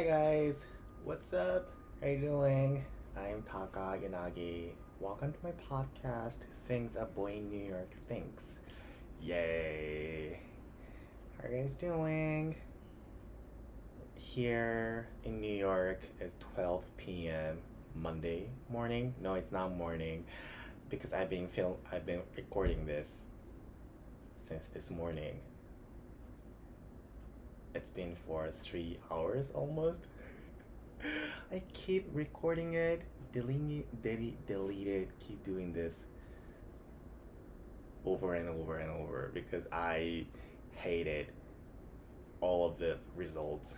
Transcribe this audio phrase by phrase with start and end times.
[0.00, 0.64] Hey guys,
[1.04, 1.74] what's up?
[2.00, 2.86] How you doing?
[3.14, 4.70] I'm Taka Yanagi.
[4.98, 8.60] Welcome to my podcast, Things a Boy in New York Thinks.
[9.20, 10.40] Yay!
[11.36, 12.56] How are you guys doing?
[14.14, 17.58] Here in New York is 12 p.m.
[17.94, 19.14] Monday morning.
[19.20, 20.24] No, it's not morning
[20.88, 23.26] because I've been film I've been recording this
[24.36, 25.40] since this morning.
[27.74, 30.06] It's been for three hours almost.
[31.52, 36.04] I keep recording it, deleting it, delete, delete it, keep doing this
[38.04, 40.26] over and over and over because I
[40.72, 41.28] hated
[42.40, 43.74] all of the results.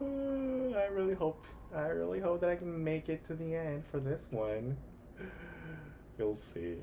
[0.00, 1.44] I really hope
[1.74, 4.76] I really hope that I can make it to the end for this one.
[6.18, 6.76] You'll see.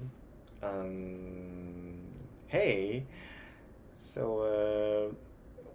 [0.61, 1.99] Um
[2.47, 3.05] hey.
[3.97, 4.41] So
[5.11, 5.15] uh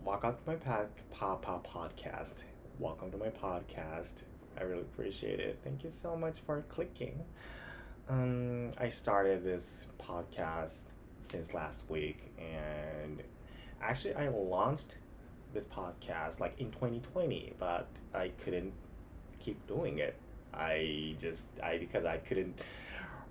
[0.04, 2.44] welcome to my pod Papa podcast.
[2.78, 4.22] Welcome to my podcast.
[4.58, 5.58] I really appreciate it.
[5.64, 7.24] Thank you so much for clicking.
[8.08, 10.80] Um I started this podcast
[11.20, 13.22] since last week and
[13.82, 14.96] actually I launched
[15.52, 18.72] this podcast like in 2020 but i couldn't
[19.40, 20.14] keep doing it
[20.52, 22.60] i just i because i couldn't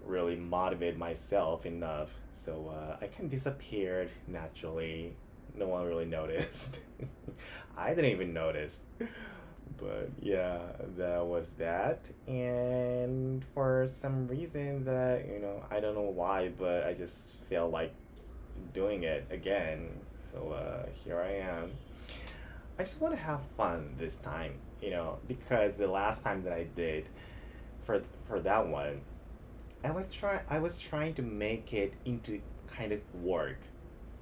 [0.08, 2.11] really motivate myself enough.
[2.31, 5.16] So uh, i kind of disappeared naturally.
[5.55, 6.80] No one really noticed.
[7.77, 8.81] I didn't even notice.
[9.77, 10.59] But yeah
[10.97, 11.99] that was that.
[12.27, 17.69] And for some reason that you know i don't know why but i just feel
[17.69, 17.94] like
[18.73, 19.89] doing it again.
[20.31, 21.71] So uh, here i am.
[22.80, 26.53] I just want to have fun this time, you know, because the last time that
[26.53, 27.05] I did
[27.83, 29.02] for for that one,
[29.83, 33.59] I was try I was trying to make it into kind of work,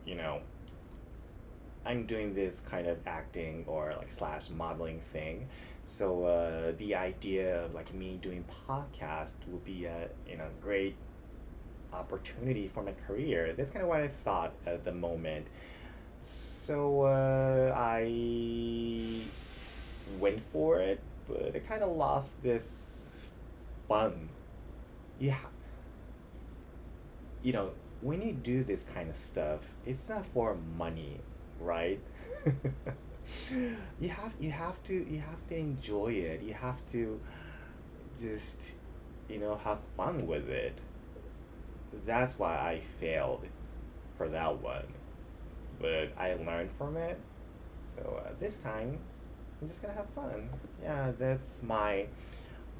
[0.06, 0.42] you know.
[1.86, 5.48] I'm doing this kind of acting or like slash modeling thing,
[5.84, 10.96] so uh, the idea of like me doing podcast would be a you know great
[11.94, 13.54] opportunity for my career.
[13.54, 15.48] That's kind of what I thought at the moment
[16.26, 19.22] so uh, I
[20.20, 23.08] went for it, but I kind of lost this
[23.88, 24.30] fun.
[25.20, 25.38] Yeah.
[27.42, 27.72] You know,
[28.02, 31.20] when you do this kind of stuff, it's not for money,
[31.60, 32.00] right?
[34.00, 36.42] you have you have to you have to enjoy it.
[36.42, 37.20] You have to
[38.20, 38.60] just
[39.30, 40.78] you know have fun with it.
[42.06, 43.46] That's why I failed
[44.18, 44.86] for that one
[45.80, 47.20] but I learned from it.
[47.96, 48.98] So uh, this time,
[49.62, 50.50] I'm just gonna have fun.
[50.82, 52.08] Yeah, that's my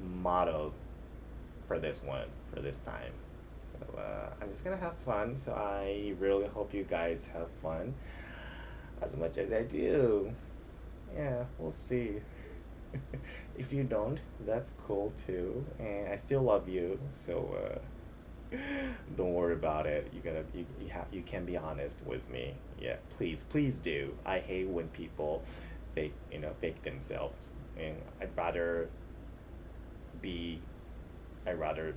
[0.00, 0.72] motto
[1.66, 3.12] for this one, for this time.
[3.72, 5.36] So uh, I'm just gonna have fun.
[5.36, 7.94] So I really hope you guys have fun
[9.02, 10.32] as much as I do.
[11.14, 12.20] Yeah, we'll see.
[13.58, 15.64] if you don't, that's cool too.
[15.78, 16.98] And I still love you.
[17.12, 17.56] So.
[17.62, 17.78] Uh,
[19.16, 22.54] don't worry about it you gotta you, you have you can be honest with me
[22.80, 25.42] yeah please please do i hate when people
[25.96, 28.88] fake you know fake themselves and i'd rather
[30.22, 30.60] be
[31.46, 31.94] i'd rather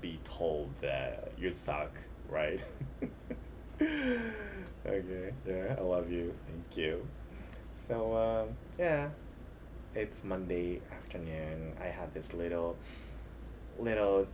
[0.00, 1.90] be told that you suck
[2.28, 2.60] right
[3.82, 7.04] okay yeah i love you thank you
[7.86, 8.48] so um,
[8.78, 9.08] yeah
[9.94, 12.76] it's monday afternoon i had this little
[13.78, 14.26] little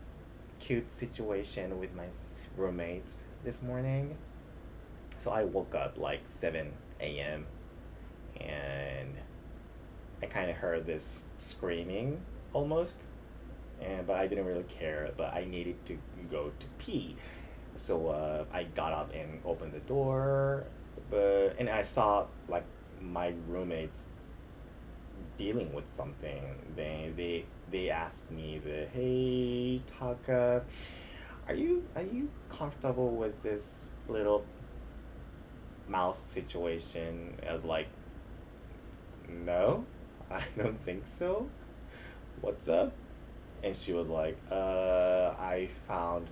[0.59, 2.07] cute situation with my
[2.57, 3.15] roommates
[3.45, 4.17] this morning.
[5.19, 7.47] So I woke up like 7 a.m.
[8.41, 9.15] and
[10.23, 13.03] I kind of heard this screaming almost.
[13.81, 15.99] And, but I didn't really care, but I needed to
[16.31, 17.17] go to pee.
[17.77, 20.65] So uh, I got up and opened the door,
[21.11, 22.65] but and I saw like
[23.01, 24.11] my roommates
[25.37, 26.43] dealing with something.
[26.77, 30.63] They they they asked me the hey Taka,
[31.49, 34.45] are you are you comfortable with this little
[35.89, 37.37] mouse situation?
[37.49, 37.89] I was like,
[39.29, 39.85] no,
[40.31, 41.49] I don't think so.
[42.41, 42.93] What's up?
[43.65, 46.29] And she was like, uh, I found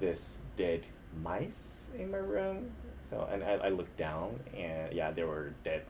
[0.00, 0.86] this dead
[1.22, 2.70] mice in my room.
[2.98, 5.82] So and I, I looked down and yeah, they were dead,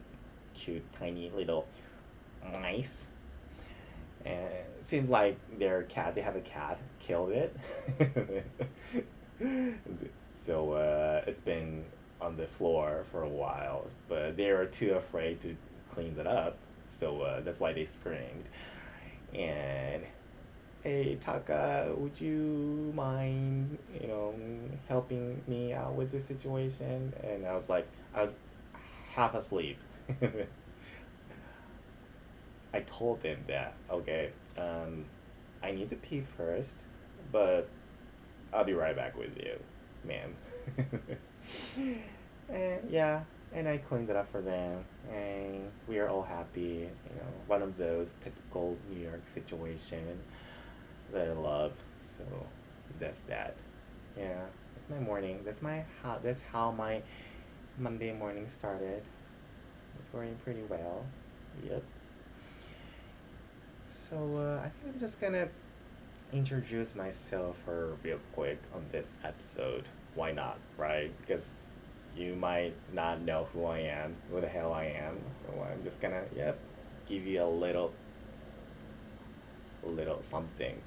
[0.55, 1.69] cute, tiny little
[2.61, 3.07] mice.
[4.25, 7.57] And it seemed like their cat, they have a cat, killed it.
[10.35, 11.85] so uh, it's been
[12.21, 15.57] on the floor for a while, but they were too afraid to
[15.95, 16.59] clean it up.
[16.89, 18.47] So uh, that's why they screamed.
[19.33, 20.03] And
[20.87, 24.33] hey Taka, would you mind, you know,
[24.88, 27.12] helping me out with this situation?
[27.25, 28.37] And I was like, I was
[29.12, 29.79] half asleep.
[32.73, 35.06] I told them that okay, um,
[35.61, 36.85] I need to pee first,
[37.32, 37.69] but
[38.53, 39.59] I'll be right back with you,
[40.05, 40.37] ma'am.
[42.49, 43.23] and yeah,
[43.53, 46.89] and I cleaned it up for them, and we are all happy.
[47.11, 50.21] You know, one of those typical New York situation
[51.12, 51.73] that I love.
[52.00, 52.25] So
[52.99, 53.56] that's that.
[54.17, 54.43] Yeah,
[54.75, 55.41] that's my morning.
[55.44, 56.19] That's my how.
[56.23, 57.03] That's how my
[57.79, 59.03] Monday morning started.
[59.99, 61.05] It's going pretty well.
[61.64, 61.82] Yep.
[63.88, 65.49] So uh, I think I'm just gonna
[66.32, 69.85] introduce myself for real quick on this episode.
[70.14, 71.12] Why not, right?
[71.20, 71.67] Because
[72.17, 75.19] you might not know who I am, who the hell I am.
[75.31, 76.58] So I'm just gonna, yep,
[77.06, 77.93] give you a little,
[79.85, 80.81] little something.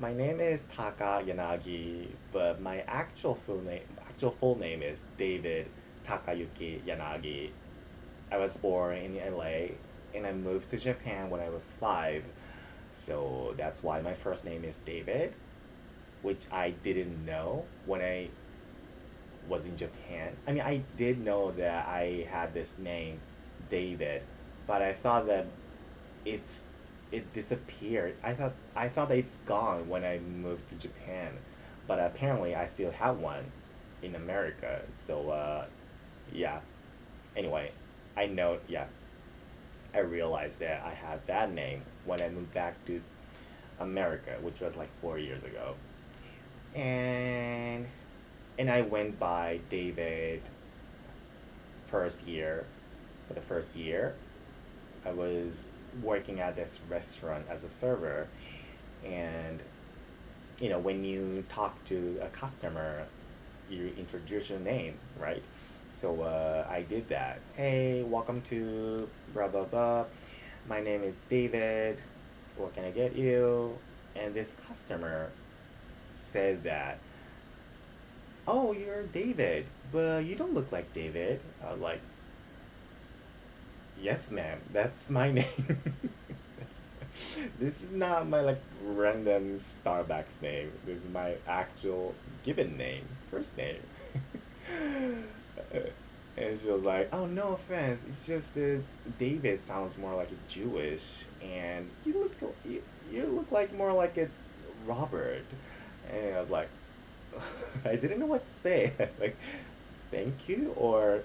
[0.00, 5.68] My name is Taka Yanagi, but my actual full name, actual full name is David
[6.04, 7.50] Takayuki Yanagi.
[8.30, 9.76] I was born in LA
[10.14, 12.24] and I moved to Japan when I was five.
[12.92, 15.34] So that's why my first name is David,
[16.22, 18.28] which I didn't know when I
[19.48, 20.36] was in Japan.
[20.46, 23.20] I mean, I did know that I had this name,
[23.68, 24.22] David,
[24.66, 25.46] but I thought that
[26.24, 26.64] it's
[27.12, 28.16] it disappeared.
[28.24, 31.34] I thought I thought it's gone when I moved to Japan,
[31.86, 33.52] but apparently I still have one
[34.02, 34.82] in America.
[35.06, 35.66] So uh,
[36.32, 36.60] yeah.
[37.36, 37.72] Anyway,
[38.16, 38.86] I know yeah.
[39.94, 43.02] I realized that I had that name when I moved back to
[43.78, 45.74] America, which was like four years ago.
[46.74, 47.86] And
[48.58, 50.42] and I went by David
[51.88, 52.64] first year.
[53.28, 54.14] For the first year,
[55.04, 55.68] I was
[56.02, 58.28] working at this restaurant as a server,
[59.04, 59.60] and
[60.58, 63.06] you know when you talk to a customer,
[63.68, 65.42] you introduce your name, right?
[66.00, 67.40] So uh, I did that.
[67.56, 70.04] Hey, welcome to blah blah blah.
[70.68, 72.00] My name is David.
[72.56, 73.76] What can I get you?
[74.14, 75.30] And this customer
[76.12, 76.98] said that,
[78.46, 81.40] oh, you're David, but you don't look like David.
[81.66, 82.00] I was like,
[84.00, 85.94] yes, ma'am, that's my name.
[87.58, 90.72] this is not my like random Starbucks name.
[90.86, 93.80] This is my actual given name, first name.
[96.36, 98.04] and she was like, "Oh, no offense.
[98.08, 98.82] It's just that
[99.18, 104.16] David sounds more like a Jewish, and you look you, you look like more like
[104.16, 104.28] a
[104.86, 105.44] Robert."
[106.10, 106.68] And I was like,
[107.84, 108.92] I didn't know what to say.
[109.20, 109.36] like,
[110.10, 111.22] thank you or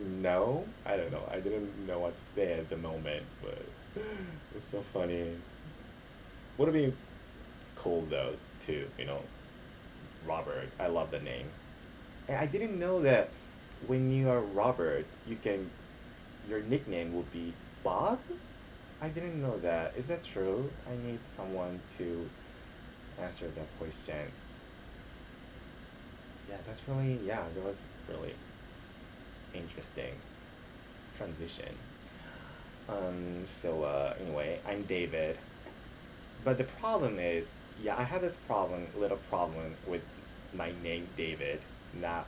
[0.00, 0.64] no.
[0.84, 1.28] I don't know.
[1.30, 3.64] I didn't know what to say at the moment, but
[4.54, 5.32] it's so funny.
[6.58, 6.96] Would have been
[7.76, 8.86] cool though, too.
[8.98, 9.20] You know,
[10.26, 10.68] Robert.
[10.78, 11.46] I love the name.
[12.28, 13.30] And I didn't know that
[13.86, 15.70] when you are Robert, you can
[16.48, 17.52] your nickname would be
[17.82, 18.18] Bob.
[19.00, 19.94] I didn't know that.
[19.96, 20.70] Is that true?
[20.88, 22.28] I need someone to
[23.20, 24.30] answer that question.
[26.48, 27.42] Yeah, that's really yeah.
[27.54, 28.34] That was really
[29.54, 30.14] interesting
[31.16, 31.74] transition.
[32.88, 33.44] Um.
[33.46, 34.14] So uh.
[34.20, 35.38] Anyway, I'm David.
[36.44, 37.50] But the problem is,
[37.82, 40.02] yeah, I have this problem, little problem with
[40.52, 41.60] my name David
[42.00, 42.26] not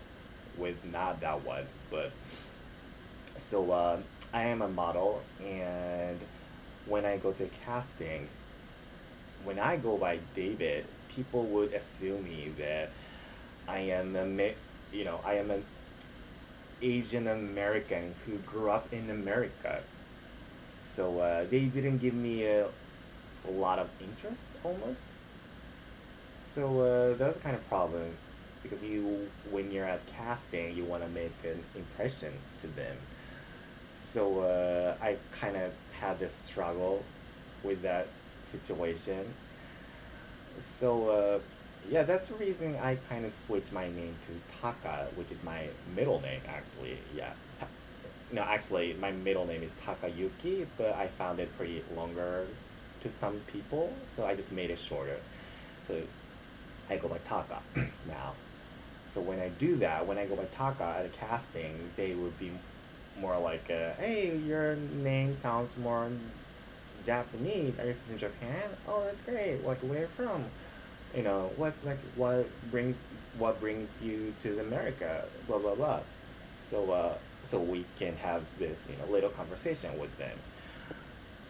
[0.56, 2.12] with not that one, but
[3.36, 3.98] so uh,
[4.32, 6.18] I am a model, and
[6.86, 8.28] when I go to casting,
[9.44, 12.90] when I go by David, people would assume me that
[13.68, 14.54] I am a
[14.92, 15.64] you know I am an
[16.82, 19.82] Asian American who grew up in America.
[20.80, 22.66] So uh, they didn't give me a,
[23.48, 25.04] a lot of interest almost.
[26.54, 28.16] So uh, that's kind of problem
[28.68, 32.96] because you when you're at casting you want to make an impression to them
[33.98, 37.04] so uh, i kind of had this struggle
[37.62, 38.08] with that
[38.50, 39.24] situation
[40.60, 41.38] so uh,
[41.90, 45.68] yeah that's the reason i kind of switched my name to taka which is my
[45.94, 47.66] middle name actually yeah Ta-
[48.32, 52.46] no actually my middle name is takayuki but i found it pretty longer
[53.02, 55.16] to some people so i just made it shorter
[55.86, 55.94] so
[56.88, 57.58] I go by Taka
[58.06, 58.34] now.
[59.12, 62.38] So when I do that, when I go by Taka at a casting, they would
[62.38, 62.52] be
[63.18, 66.08] more like, uh, "Hey, your name sounds more
[67.04, 67.80] Japanese.
[67.80, 68.62] Are you from Japan?
[68.86, 69.64] Oh, that's great.
[69.64, 70.44] Like, where from?
[71.14, 72.96] You know, what like what brings
[73.38, 75.24] what brings you to America?
[75.46, 76.00] Blah blah blah."
[76.70, 80.36] So uh, so we can have this you know little conversation with them.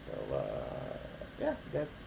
[0.05, 0.97] So uh,
[1.39, 2.03] yeah, that's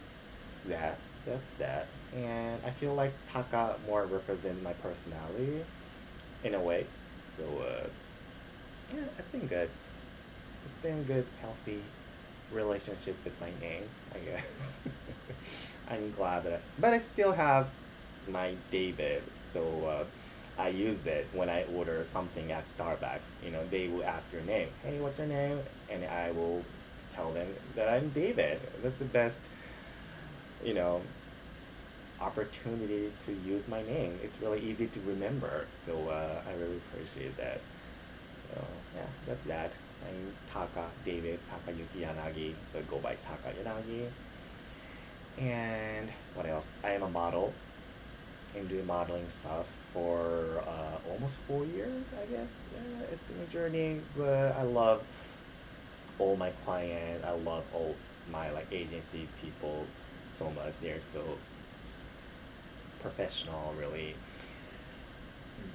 [0.67, 1.87] that that's that.
[2.15, 5.61] And I feel like Taka more represent my personality
[6.43, 6.85] in a way.
[7.37, 7.87] So uh,
[8.93, 9.69] yeah, it's been good.
[10.65, 11.81] It's been good, healthy
[12.53, 14.81] relationship with my name, I guess.
[15.89, 17.67] I'm glad that, I, but I still have
[18.29, 20.03] my David, so uh,
[20.61, 23.19] I use it when I order something at Starbucks.
[23.43, 24.69] You know, they will ask your name.
[24.83, 25.59] Hey, what's your name?
[25.89, 26.63] And I will
[27.15, 28.59] tell them that I'm David.
[28.81, 29.39] That's the best,
[30.63, 31.01] you know,
[32.21, 34.17] opportunity to use my name.
[34.23, 37.59] It's really easy to remember, so uh, I really appreciate that.
[38.53, 38.63] So
[38.95, 39.71] yeah, that's that.
[40.07, 44.07] I'm Taka David Takayuki Yanagi, but go by Taka Yanagi.
[45.39, 46.71] And what else?
[46.83, 47.53] I am a model
[48.57, 52.49] I'm doing modeling stuff for uh, almost four years, I guess.
[52.73, 55.03] Yeah, it's been a journey, but I love
[56.19, 57.25] all my clients.
[57.25, 57.95] I love all
[58.31, 59.85] my like agency people
[60.33, 60.79] so much.
[60.79, 61.21] They're so
[63.01, 64.15] professional, really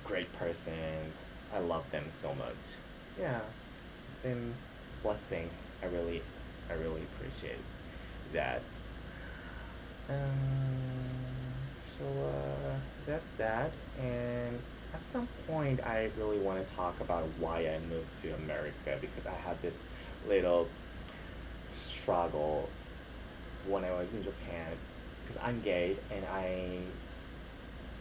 [0.04, 1.12] great person.
[1.54, 2.56] I love them so much.
[3.18, 3.40] Yeah,
[4.16, 4.54] it's been
[5.02, 5.50] blessing.
[5.82, 6.22] I really,
[6.70, 7.58] I really appreciate
[8.32, 8.62] that.
[10.08, 10.16] Um,
[11.98, 13.72] so uh, that's that.
[14.00, 14.58] And
[14.94, 19.26] at some point, I really want to talk about why I moved to America because
[19.26, 19.84] I had this
[20.28, 20.68] little
[21.74, 22.68] struggle
[23.68, 24.72] when I was in Japan
[25.26, 26.78] because I'm gay and I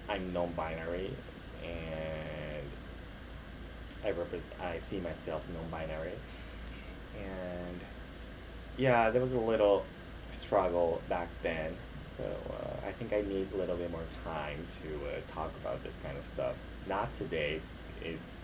[0.07, 1.09] I'm non-binary
[1.63, 2.34] and
[4.05, 6.11] I represent I see myself non-binary.
[7.17, 7.79] And
[8.77, 9.83] yeah there was a little
[10.31, 11.75] struggle back then.
[12.11, 15.83] So uh, I think I need a little bit more time to uh, talk about
[15.83, 16.55] this kind of stuff.
[16.87, 17.61] Not today.
[18.01, 18.43] It's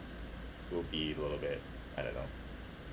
[0.72, 1.62] will be a little bit
[1.98, 2.22] I don't know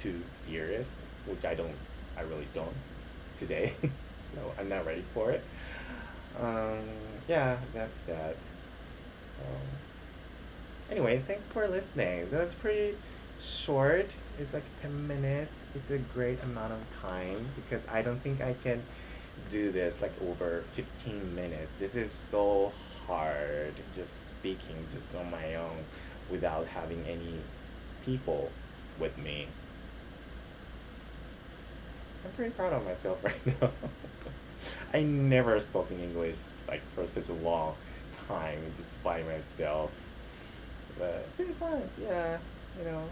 [0.01, 0.89] too serious
[1.27, 1.75] which I don't
[2.17, 2.75] I really don't
[3.39, 3.73] today.
[4.35, 5.43] So I'm not ready for it.
[6.39, 6.85] Um,
[7.29, 8.37] yeah that's that.
[9.41, 9.67] Um,
[10.91, 12.29] anyway, thanks for listening.
[12.31, 12.97] That was pretty
[13.41, 14.09] short.
[14.39, 15.55] It's like 10 minutes.
[15.75, 18.83] It's a great amount of time because I don't think I can
[19.51, 21.69] do this like over 15 minutes.
[21.79, 22.73] This is so
[23.07, 25.85] hard just speaking just on my own
[26.31, 27.39] without having any
[28.05, 28.51] people
[28.99, 29.47] with me.
[32.25, 33.71] I'm pretty proud of myself right now.
[34.93, 37.75] I never spoken English like for such a long
[38.29, 39.91] time just by myself.
[40.99, 41.83] But it's been fun.
[42.01, 42.39] Yeah,
[42.79, 43.05] you know,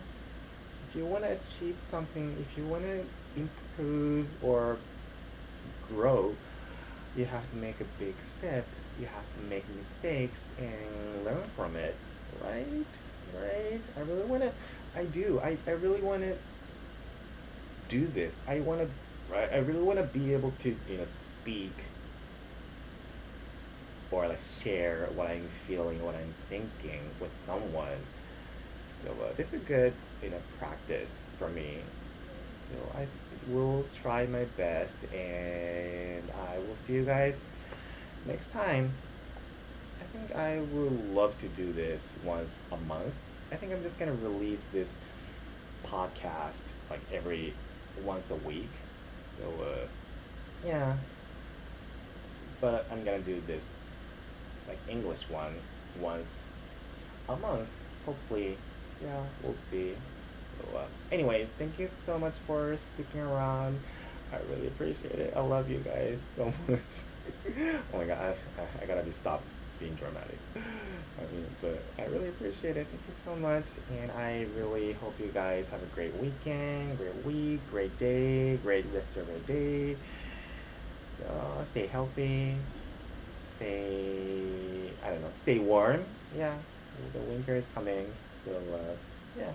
[0.89, 3.05] if you want to achieve something, if you want to
[3.37, 4.77] improve or
[5.89, 6.35] grow,
[7.17, 8.67] you have to make a big step.
[9.01, 11.95] You have to make mistakes and learn from it,
[12.43, 12.67] right?
[13.39, 13.81] Right?
[13.97, 14.53] I really want to.
[14.95, 15.41] I do.
[15.41, 16.37] I, I really want to
[17.89, 18.39] do this.
[18.49, 18.89] I want to.
[19.33, 19.53] Right?
[19.53, 21.73] I really want to be able to, you know, speak
[24.11, 27.99] or like share what I'm feeling, what I'm thinking with someone.
[29.03, 31.79] So uh, this is a good you know practice for me.
[32.71, 33.07] So I
[33.53, 37.45] will try my best, and I will see you guys
[38.27, 38.93] next time.
[40.01, 43.15] I think I would love to do this once a month.
[43.53, 44.97] I think I'm just gonna release this
[45.85, 47.55] podcast like every
[48.05, 48.71] once a week.
[49.37, 49.87] So uh,
[50.67, 50.97] yeah,
[52.61, 53.69] but I'm gonna do this
[54.69, 55.55] like English one
[56.01, 56.39] once
[57.29, 57.69] a month.
[58.05, 58.57] Hopefully,
[59.03, 59.95] yeah, we'll see.
[60.59, 63.81] So, uh, anyway, thank you so much for sticking around.
[64.33, 65.35] I really appreciate it.
[65.37, 66.81] I love you guys so much.
[67.93, 69.45] oh my gosh, I, I gotta be stopped
[69.79, 70.39] being dramatic.
[70.55, 72.87] I mean, but I really appreciate it.
[72.87, 73.65] Thank you so much.
[74.01, 78.87] And I really hope you guys have a great weekend, great week, great day, great
[78.95, 79.97] rest of your day.
[81.19, 82.57] So stay healthy,
[83.57, 86.05] stay I don't know stay warm
[86.37, 86.55] yeah
[87.13, 88.07] the winter is coming
[88.45, 88.95] so uh,
[89.39, 89.53] yeah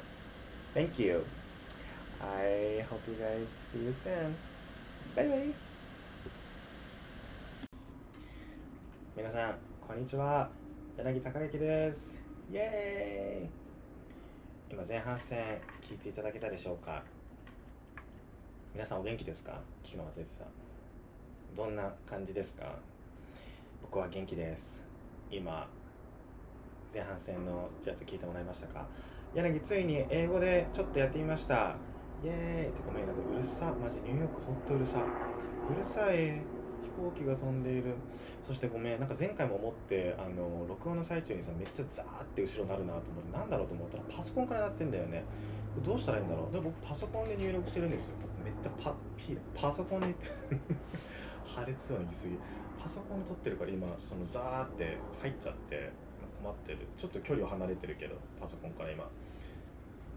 [0.74, 1.24] thank you
[2.20, 4.36] I hope you guys see you soon
[5.16, 5.54] bye bye
[9.16, 9.56] 皆さん
[9.88, 10.50] こんにちは
[10.98, 12.20] 柳孝之です
[12.52, 13.50] イエーイ
[14.72, 17.04] 今前半戦聞いていただけたでしょうか
[18.74, 20.46] 皆さんお元気ですか聞くの忘れてた
[21.56, 22.76] どんな感じですか
[23.82, 24.82] 僕は元気です。
[25.30, 25.68] 今
[26.94, 28.86] 前半戦のやつ聞いてもらいましたか？
[29.34, 31.76] 柳ついに英語でちょっとやってみました。
[32.24, 33.74] イエーイってごめんなんかうるさ。
[33.82, 35.00] マジニューヨークほんとうるさ。
[35.70, 36.42] うるさい。
[36.82, 37.94] 飛行機が飛んでいる。
[38.42, 39.00] そしてごめん。
[39.00, 45.24] なんか前回も思ってあの録音の最中にさめっちゃザーって後ろになるなと思ってなんだろうと思ったらパソコンから鳴ってんだよね。
[45.86, 46.54] どうしたらいいんだろう。
[46.54, 48.14] で僕パソコンで入力してるんですよ。
[48.44, 50.16] めっちゃパピパソコンに
[51.46, 52.38] 破裂音言い過ぎ
[52.82, 55.92] パソコンで撮ってるから今そのザーって入っちゃって
[56.42, 56.80] 困ってる。
[56.98, 59.08] ちょっと距離を離れてるけどパソコンから今。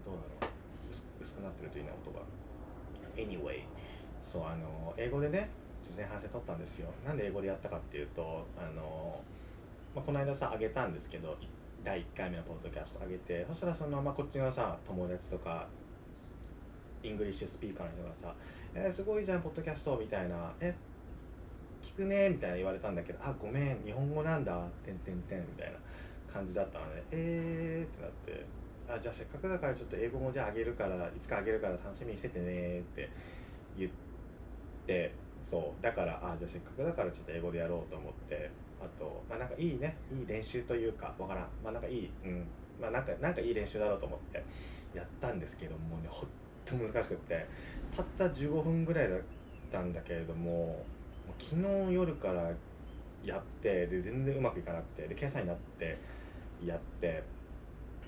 [0.03, 0.51] どうだろ
[1.19, 2.21] う薄くなってるといいな音が。
[3.15, 3.61] Anyway
[4.23, 5.49] そうあの英語でね
[5.95, 6.89] 前半戦取ったんですよ。
[7.05, 9.21] なんで英語でやったかっていうとあの、
[9.95, 11.37] まあ、この間さあげたんですけど
[11.83, 15.67] 第1回目のポッドキャスト上げてそしたらその、まあ、こっちのさ友達とか
[17.03, 18.35] English speaker の人がさ
[18.73, 20.73] 「えー、すごいじゃんポッドキャスト」みたいな「え
[21.85, 25.77] 聞くね」みたいな言われたんだけど「あごめん日本語なんだ」てんてんてんみたいな
[26.31, 28.45] 感じだったので「えー」ってなって
[28.89, 33.09] 「あじゃあせっかくだからちょっと英語もじゃああげるからいつかあげるから楽しみにしててね」って
[33.77, 33.91] 言っ
[34.87, 35.11] て
[35.43, 35.83] そう。
[35.83, 38.49] だからあじゃあせっかくだからちょっと英語でやろうと思って
[38.81, 41.49] あとまあなんかいいねいい練習というかわからん。
[41.63, 42.47] まあなんかいいうん。
[42.81, 44.43] まあなんかなんかいい練習だろうと思って
[44.93, 46.29] やったんですけどもねほん
[46.65, 47.45] と難しくって
[47.95, 49.19] たった15分ぐらいだっ
[49.71, 50.83] たんだけれども
[51.39, 51.55] 昨
[51.87, 52.51] 日夜から
[53.23, 55.97] やってで全然うまくいかなくてで今朝になって
[56.63, 57.23] やって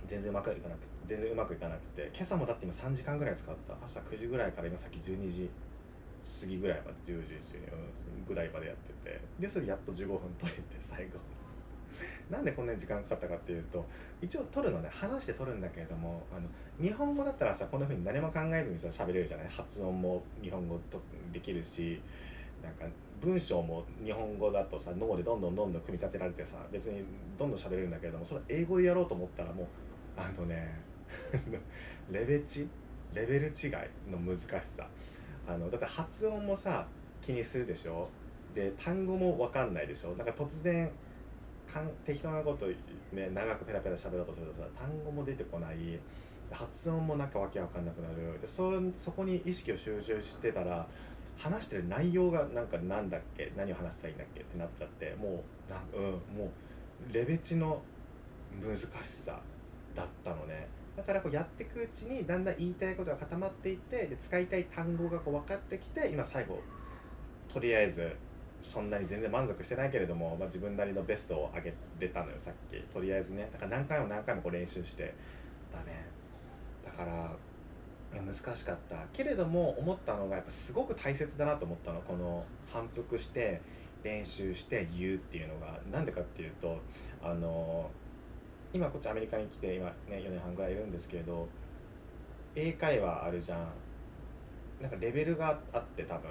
[0.05, 3.73] 全然うまくいかなくて全然うまくいかなくて今朝もだって今3時間ぐらい使った。
[3.85, 5.49] 朝9時ぐらいから今さっき12時
[6.41, 7.35] 過ぎぐらいまで10時
[8.27, 9.19] ぐらいまでやってて。
[9.39, 11.13] でそれやっと15分取れて最後。
[12.29, 13.83] なんでこんなに時間かかったかっていうと
[14.21, 16.47] 一応撮るのね話して撮るんだけれどもあの
[16.85, 19.47] 日本語だったらさこんな風に何も考えずにさ喋れるじゃない？
[19.49, 22.01] 発音も日本語とできるし
[22.61, 22.85] なんか
[23.21, 27.03] 文章も日本語だとさ脳でどんどんどんどん組み立てられてさ別に
[27.37, 29.67] どんどん喋れるんだけれどもそれ英語でやろうと思ったらもう
[30.17, 30.79] あのね
[32.11, 32.67] レベチ
[33.13, 33.71] レベル違い
[34.11, 34.87] の難しさ。
[35.47, 36.85] あのだって発音もさ
[37.21, 38.09] 気にするでしょ？
[38.53, 40.13] で単語も分かんないでしょ？
[40.15, 40.91] なんか突然
[41.71, 42.67] かん適当なこと、
[43.15, 45.99] ね、長くペラペラ喋ろうとするとさ単語も出てこない。
[46.49, 48.39] 発音もなんかわけわかんなくなる。
[48.39, 50.87] でそそこに意識を集中してたら
[51.37, 53.51] 話してる内容がなんかなんだっけ？
[53.55, 54.41] 何を話したいいんだっけ？
[54.41, 56.03] ってなっちゃってもうなうん
[56.37, 56.51] も
[57.09, 57.81] うレベチの
[58.61, 59.39] 難しさ
[59.95, 60.67] だったのね。
[60.95, 66.59] だからこうやっていくうちにだんだん言いたいことが固まっていってで使いたい単語がこう分かってきて今最後
[67.53, 68.15] とりあえず
[68.63, 72.81] そんなに全然満足してないけれども、まあ、自分なりのベストを上げれたのよさっき。
[72.91, 73.47] とりあえずね。
[73.53, 75.13] だから何回も何回もこう練習して。
[75.71, 76.07] だね。
[76.83, 77.31] だから
[78.21, 78.95] 難しかった。
[79.13, 82.01] けれども思ったのがやっぱすごく大切だなと思ったの。
[82.01, 83.61] この反復して
[84.03, 85.79] 練習して言うっていうのが。
[85.91, 86.77] なんでかっていうと
[87.21, 87.89] あの
[88.73, 91.47] 今こっちアメリカに来て今ね4年半ぐらいいるんですけれど
[92.55, 93.67] 英会話あるじゃん。
[94.81, 96.29] なんかレベルがあって多分。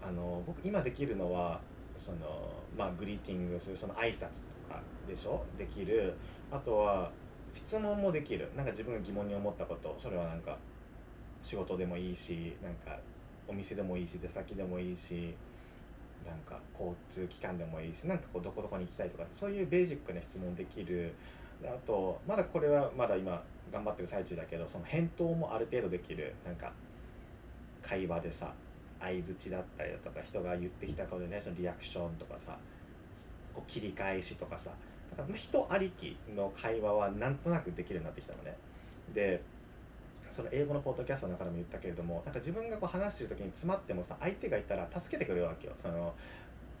[0.00, 1.60] あの僕今できるのは
[1.96, 2.18] その
[2.76, 4.24] まあグリーティングするその挨拶と
[4.68, 5.44] かでしょ？
[5.58, 6.14] できる。
[6.52, 7.10] あとは
[7.54, 8.48] 質問もできる。
[8.56, 9.98] なんか自分が疑問に思ったこと。
[10.00, 10.56] それはなんか
[11.42, 12.98] 仕事でもいいしなんか
[13.46, 15.34] お店でもいいし出先でもいいし
[16.26, 21.14] なんか交通機関でもいいしなんかこうどこどこに行きたいとかそういうベーシックな質問できる。
[21.64, 26.34] あとまだこれはまだ今頑張ってる最中だけどその返答もある程度できる。
[26.44, 26.72] なんか
[27.82, 28.52] 会話でさ
[29.00, 32.56] 相づちだったりだとか人が言ってきたことでねそのリアクションとかさ
[33.54, 34.70] こう切り返しとかさ
[35.10, 38.56] だから人ありきの会話はなんとなくできるようになってきたのね。
[39.14, 39.40] で
[40.30, 45.72] その英語のポッドキャストの中でも言ったけれどもなんか自分がこう話してる時に詰まってもさ相手がいたら助けてくれるわけよ。
[45.80, 46.14] その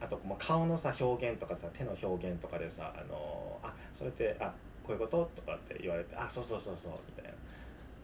[0.00, 4.52] あともう顔のさ表現とかさ手の表現とかでさあのあそれってあ
[4.84, 7.30] こういうこととかって言われてあそうそうそうそうみたいな。
[7.30, 7.34] っ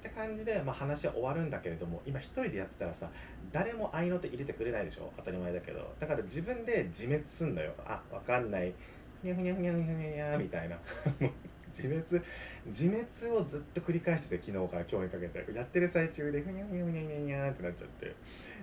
[0.07, 3.09] て感じで、まあ、話は終わるんだけれども今一人でやってたらさ
[3.53, 5.11] 誰も合いの手入れてくれないでしょ。
[5.17, 5.95] 当たり前だけど。
[5.99, 7.73] だから自分で自滅すんのよ。
[7.87, 8.75] あわかんない。
[9.23, 10.77] ふにゃふにゃふにゃふにゃふにゃみたいな。
[11.77, 12.25] 自滅
[12.67, 15.53] 自滅をずっと繰り返してて昨日から今日にかけて。
[15.53, 18.15] やってる最中でふにゃふにゃふにゃふにゃってなっちゃって。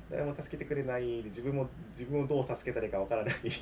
[0.09, 1.03] 誰も助けてくれない。
[1.25, 3.61] 自分も自分をどう助けたらいいかわからないっていう。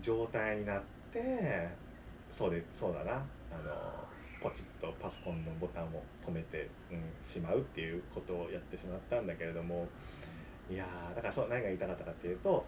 [0.00, 1.68] 状態になって
[2.30, 3.12] そうでそうだな。
[3.12, 4.06] あの
[4.42, 9.88] ポチッとパソコンのボタンを止めて、うん、しまうっていうことをやってしまったんだけれども。
[10.68, 12.64] いやだからそう何が言いたかったかっていうと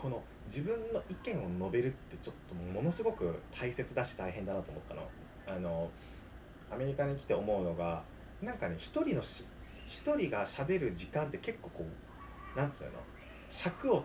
[0.00, 5.02] この自分の意見を述べるってちょっとものすごく大切だし大変だなと思ったの。
[5.46, 5.90] あの
[6.72, 8.02] アメリカに来て思うのが
[8.40, 9.44] なんかね一人のし
[9.86, 11.84] 一人がしゃべる時間って結構こ
[12.54, 12.90] うなんつうの？
[13.50, 14.04] 尺を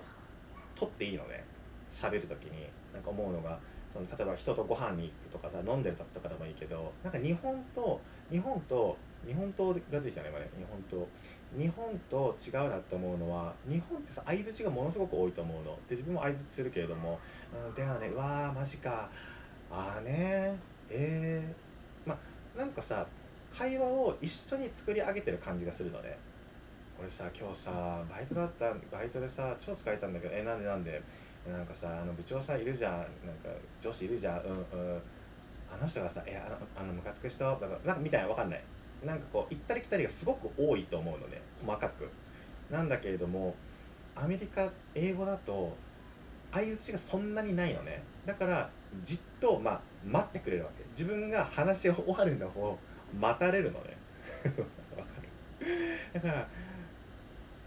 [0.76, 1.46] 取っていいのね。
[1.92, 2.68] 喋る時に。
[2.94, 3.60] なんか思うのが
[3.92, 8.00] その例えば人とご飯に行くとかさ飲んでる時とかでもいいけどなんか日本と
[8.32, 10.50] 日本と日本刀が出てきたね今ね。
[10.58, 11.04] 日本刀。
[11.58, 15.78] 日本と違うなって思うのは日本ってさ相づちがものすごく多いと思うの。
[15.88, 17.20] で自分も相づちするけれども、
[17.68, 18.08] うん、ではね。
[18.08, 19.10] うわーマジか。
[19.72, 20.58] ああね。
[20.90, 22.18] えー、ま
[22.56, 23.06] なんかさ
[23.52, 26.18] 会話を一緒に作り上げてる感じがするのね。
[27.00, 31.02] 俺さ今日さバイトだったバイトでさ超疲れたんだけどえなんでなんで？
[31.50, 32.92] なんかさあの部長さんいるじゃん。
[32.94, 33.10] なんか
[33.82, 34.42] 上司いるじゃん。
[34.42, 35.02] うんうん。
[35.74, 38.64] あの人がさ「えあのあのムカつく人」とかなんかみたいなわかんない。
[39.06, 41.42] なんかこう行ったり来たりがすごく多いと思うのね。
[41.66, 42.10] 細かく。
[42.72, 43.56] なんだけれども
[44.16, 45.76] アメリカ英語だと
[46.52, 48.04] 相づちがそんなにないのね。
[48.26, 48.70] だから
[49.04, 50.84] じっと、まあ、待ってくれるわけ。
[50.92, 52.80] 自分が話を終わるのを
[53.20, 53.98] 待たれるのね。
[54.98, 55.12] わか
[55.60, 55.68] る？
[56.14, 56.48] だから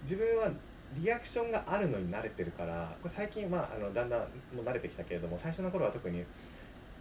[0.02, 0.50] 自分は
[0.94, 4.20] リアクションがあるのに慣れてるからこれ最近、まあ、あのだんだん
[4.56, 6.24] もう慣れてきたけれども最初の頃は特に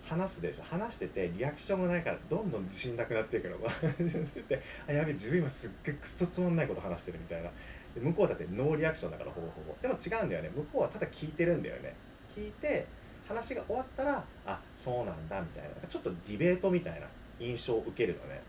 [0.07, 0.63] 話すでしょ。
[0.63, 3.57] 話しててリアクションがないからどんどん自信なくなっていくの。
[3.59, 7.51] がしててあやべ自分今すっげえクソつまんないこと話してるみたいな。
[7.93, 9.75] で向こうだってノーリアクションだからほぼほぼ。
[9.81, 10.49] でも違うんだよね。
[10.55, 11.93] 向こうはただ聞いてるんだよね。
[12.33, 12.85] 聞いて
[13.27, 15.87] 話が終わったらあそうなんだみたいな。
[15.87, 17.07] ちょっとディベートみたいな
[17.39, 18.41] 印象を受けるのね。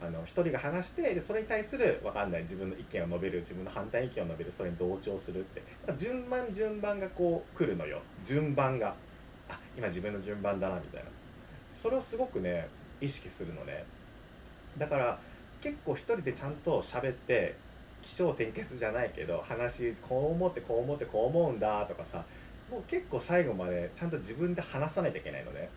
[0.00, 2.42] あの一人が話してでそれに対する分かんない。
[2.42, 3.40] 自分の意見を述べる。
[3.40, 4.52] 自分の反対意見を述べる。
[4.52, 5.62] それに同調するって。
[5.96, 8.00] 順番順番がこう来るのよ。
[8.22, 8.94] 順番が。
[9.52, 11.10] あ今自分の順番だなみたいな。
[11.74, 12.68] それをすごくね
[13.00, 13.84] 意識するのね。
[14.78, 15.18] だから
[15.60, 17.56] 結構一人でちゃんと喋って
[18.02, 22.24] 起承転結じゃないけど話こう思ってこう思ってこう思うんだとかさ
[22.70, 25.68] もう結構最後までちゃんと自分で話さないといけないのね。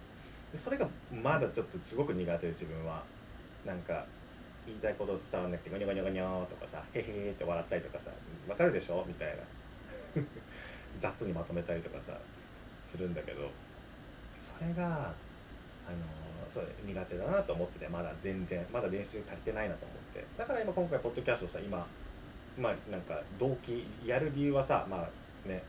[0.55, 3.03] それがまだちょっとすごく苦手で自分は。
[3.65, 4.05] なんか
[4.67, 8.11] 言いたいこと伝わんなくてゴニョゴニョゴニョとかさへへって笑ったりとかさ
[8.47, 9.27] わかるでしょみたい
[10.15, 10.21] な。
[10.99, 12.17] 雑にまとめたりとかさ
[12.79, 13.49] するんだけど。
[14.45, 15.97] それがあの
[16.53, 20.25] それ苦手だなと思っててまだ全然まだ練習足りてないなと思って。
[20.37, 21.85] だから今今回ポッドキャストさ今
[22.59, 25.63] まあなんか動機やる理由はさまあね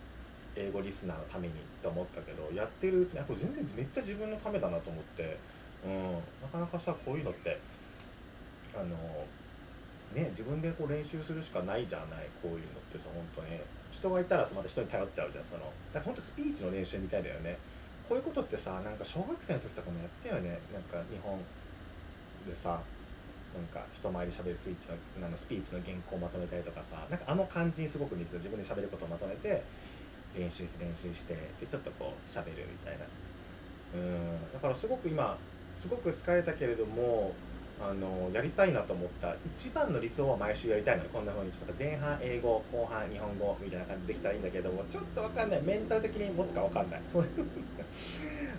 [0.54, 5.38] 英語リスナーのためにと思ったけどやってるうちにあこれ全然めっちゃ自分のためだなと思って。
[5.84, 6.12] うん。
[6.42, 7.58] なかなかさこういうのって
[8.74, 8.86] あの
[10.14, 12.62] ね自分でこう練習するしかないじゃないこういうのっ
[12.92, 13.60] てさ本当に
[13.92, 15.60] 人がいたらさまた人に頼っちゃうじゃんその。
[15.92, 17.58] だから本当スピーチの練習みたいだよね。
[18.08, 20.58] こういうことってさなんか小学生の時とかもやったよね。
[20.72, 21.38] なんか日本
[22.46, 22.80] でさ
[23.54, 24.88] なんか人前で喋るスイッチ
[25.20, 29.62] のあのスピーチの原稿をまとめたりとかさなんかあの感じにすごく似てた自分でしゃべることをまとめて
[30.36, 33.04] 練習して練習してでちょっとこう喋るみたいな。
[33.94, 34.52] うん。
[34.52, 35.38] だからすごく今
[35.78, 37.34] すごく疲れたけれども
[37.78, 47.00] あのやりたいなと思った一番の理想は毎週やりたいのこんな風にちょっと前半英語後半日本語みたいな感じでできたらいいんだけどもちょっと分かんないメンタル的に持つか分かんない。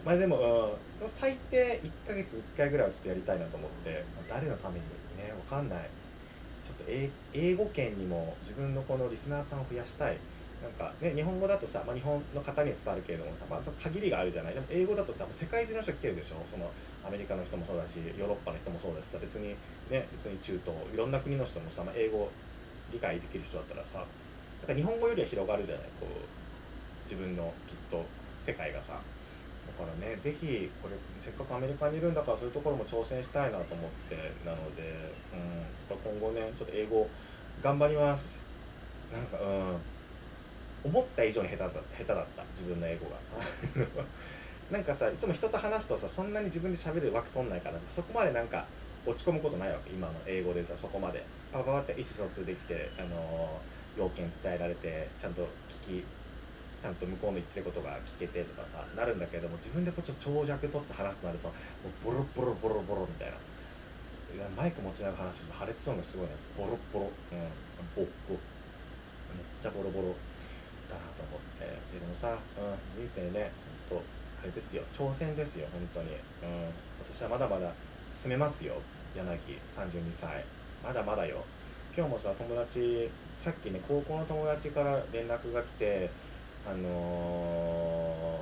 [0.06, 4.86] まあでも、うん、最低1ヶ月1回ぐらいはちょっとやりたいなと思って誰のために？
[5.18, 5.80] ね分かんない。
[6.68, 6.92] ちょっと
[7.34, 10.18] 英語圏にも自分のこのリスナーさんを増やしたい。
[10.62, 14.56] なんかね、日本語だとさ、まあ、日本の方に伝わるけれどもさ、まあ、限りがあるじゃない。
[14.56, 16.44] でも英語だとさ世界中の人聞けるでしょ。
[16.50, 16.72] その
[17.08, 19.56] アメリカの人もそうだしヨーロッパの人もそうだしさ別に
[19.90, 22.30] ね別に中東いろんな国の人もさ、まあ、英語
[22.92, 24.04] 理解できる人だったらさ
[24.62, 25.86] だか日本語よりは広がるじゃない？
[26.00, 26.14] こう
[27.10, 28.04] 自分のきっと
[28.46, 29.00] 世界がさ。
[29.68, 34.16] だからねぜひこれせっかくアメリカにいるんだからそういうところも挑戦したいなと思って
[34.46, 37.08] なので、うん、今後ねちょっと英語
[37.62, 38.40] 頑張ります。
[39.12, 39.78] なんかうん。
[40.84, 42.44] 思った以上に下手だ下手だった。
[42.56, 43.18] 自分の英語が。
[44.72, 48.66] なんかさいつも人と話すとさそんなに自分で喋る枠取んないからそこまでなんか
[49.06, 49.92] 落ち込むことないわけ。
[49.92, 51.24] 今の英語でさそこまで。
[51.54, 55.48] パパパって意思疎通できて、あのー、要件伝えられてちゃんと
[55.88, 61.56] 聞きちゃんと向こうの言ってることが聞けてとかさなるんだけども自分でこっち長尺取って話すとなるとも
[61.88, 63.38] うボロボロボロボロみたいな。
[64.56, 66.36] マイク持ちながら話すと破裂音がすごいね。
[66.60, 67.06] ボロボロ。
[67.08, 67.40] うん。
[67.96, 70.14] ボッボめっちゃボロボロ
[70.92, 71.64] だなと思って。
[71.64, 73.56] でもさ、うん、人生ね
[73.90, 74.17] ほんと。
[74.48, 74.84] れですよ。
[74.98, 76.72] 挑戦ですよ本当に、うん、
[77.16, 77.72] 私はまだまだ
[78.16, 78.76] 進めますよ。
[79.16, 79.38] 柳
[79.76, 80.44] 32歳。
[80.84, 81.44] まだまだよ。
[81.98, 83.10] 今日もさ友達
[83.42, 86.10] さっきね高校の友達から連絡が来て
[86.62, 88.38] あの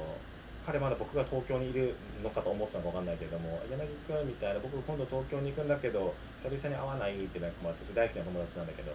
[0.64, 6.14] ー、彼まだ僕が東京にいるのかと思ってたのか分かんないけども柳君みたいな僕今度東京に行くんだけど
[6.44, 8.92] 久々に会わないって連絡もあって大好きな友達なんだけど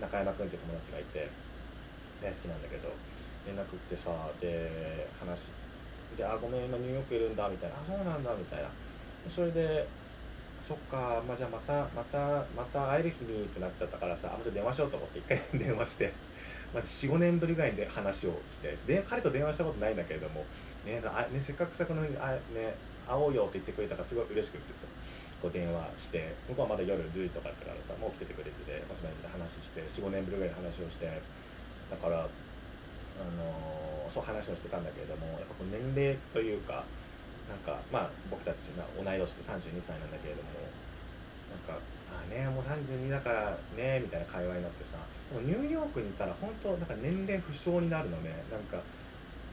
[0.00, 1.30] 中山君って友達がいて
[2.20, 2.92] 大好きなんだけど
[3.48, 4.12] 連絡来てさ
[4.44, 5.56] で話
[6.16, 8.68] で「あごめん今ニューヨークいるんだ」みたいな「あそうなんだ」みたいな。
[9.28, 9.86] それで
[10.66, 12.18] そっか、まあ、じゃあまたまた
[12.56, 16.12] また会える日にってなっちゃったからさあもちろん電話しようと思って一回 電話して
[16.72, 20.44] まあ、45年ぶりぐらいで話をしてで彼と電話したことないんだけれども、
[20.86, 22.74] ねあね、せっかくさこのあ、ね、
[23.06, 24.88] 会おうよって言ってくれたからすごい嬉しくてさ
[25.42, 31.04] こう電話して向こうはまだ夜10時とかだったからさもう来ててくれててもしもしで話して45年ぶりぐらいで話をして
[31.90, 32.24] だから
[33.20, 36.84] あのそう話をしてたんだけれどもやっぱこう年齢というか
[37.48, 38.56] なんかまあ僕たち
[38.96, 40.48] 同い年で32歳なんだけれども
[41.52, 41.80] なんか
[42.12, 44.96] あねもう32だからねみたいな会話になってさ
[45.32, 48.30] でもニューヨークにいたら本当なんか年齢不詳になるのね。
[48.50, 48.80] なんか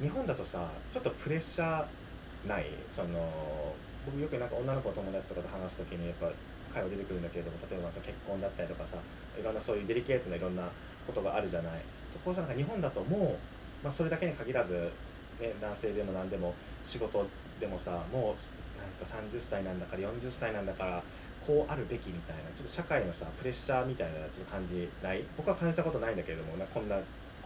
[0.01, 2.67] 日本だとさちょっとプレッシャーない？
[2.95, 6.31] その僕よくなんか女の子友達とかと話す時にやっぱ
[6.73, 8.95] 会話出てくるんだけれども例えばさ結婚だったりとかさ
[9.37, 10.63] いろんなそういうデリケートないろんな
[11.05, 11.81] ことがあるじゃない？
[12.13, 13.37] そこをなんか日本だとも
[13.81, 14.91] う、まあ、それだけに限らず、
[15.39, 16.53] ね、男性でも何でも
[16.85, 17.27] 仕事
[17.59, 21.03] でもさもうなんか30歳なんだから40歳なんだから
[21.45, 25.23] こうあるべきみたいなちょっと社会のさプレッシャーみたいなちょっと感じない？
[25.37, 26.97] 僕は感じたことないんだけれどもなこんな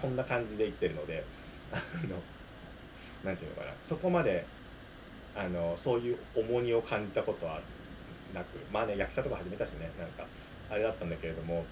[0.01, 1.23] こんな感じで生きてるので
[1.71, 2.17] あの
[3.23, 3.73] なんていうのかな。
[3.85, 4.45] そこまで
[5.35, 7.61] あのそういう重荷を感じたことは
[8.33, 10.25] なくまあね役者とか始めたしねなんか
[10.69, 11.65] あれだったんだけれども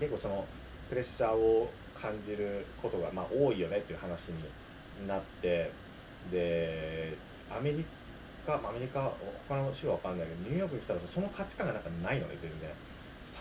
[0.00, 0.46] 結構その
[0.88, 5.70] プレッシャーを感じることがまあ多いよねっていう話になって
[6.30, 7.16] で
[7.50, 7.84] アメリ
[8.46, 9.12] カアメリカ
[9.48, 12.70] 他の州は分かんないけどニューヨークに来たらその価値観がなんかないのね全然。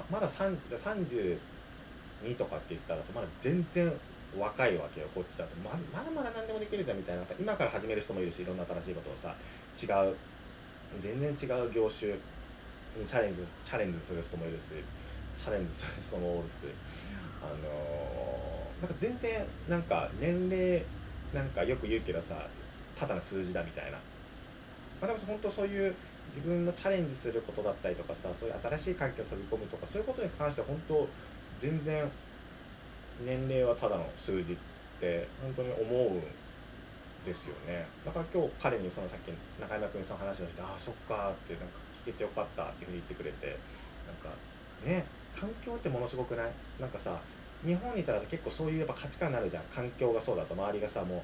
[0.09, 1.37] まだ32
[2.37, 3.91] とかって言ったらまだ全然
[4.39, 5.55] 若いわけよこっちだと。
[5.57, 7.23] ままだまだ何でもできるじゃんみたいな。
[7.39, 9.35] 今から始める人もいるしいろんな新しいことをさ
[9.75, 10.15] 違う
[10.99, 12.13] 全然違う業種
[12.97, 14.63] にチャレンジチャレンジする人もいるし
[15.37, 16.67] チャレンジする人もおるし
[17.41, 18.30] あのー、
[18.81, 20.83] なんか全然なんか年齢
[21.33, 22.47] なんかよく言うけどさ
[22.99, 23.97] ただの数字だみたいな、
[24.99, 25.95] まあ、でも本当そういう
[26.35, 31.07] 自分のチャレンジすることだったりとかさそういう新しい環境を飛び込むとかそういうことに関しては本当
[31.59, 32.09] 全然
[33.25, 34.55] 年齢はただの数字っ
[34.99, 36.21] て本当に思うん
[37.25, 37.85] ですよね。
[38.03, 39.29] だから今日彼にそのさっき
[39.61, 43.57] 中山君その話をしてああそっかってなんか聞けてよかったっていうふうに言ってくれて
[44.07, 44.33] なんか
[44.85, 45.05] ね
[45.39, 46.51] 環境ってものすごくない？
[46.79, 47.21] なんかさ
[47.65, 49.63] 日本にいたら結構そういうやっぱ価値観になるじゃん。
[49.73, 50.53] 環境がそうだと。
[50.53, 51.21] 周りがさもう